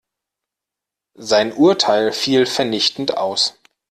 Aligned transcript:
Sein 1.19 1.53
Urteil 1.53 2.11
fiel 2.11 2.47
vernichtend 2.47 3.17
aus. 3.17 3.59